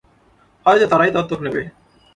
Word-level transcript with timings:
হয়তো 0.65 0.85
তারাই 0.91 1.11
দত্তক 1.15 1.39
নেবে। 1.45 1.61